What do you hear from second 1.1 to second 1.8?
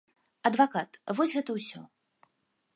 вось гэта ўсё.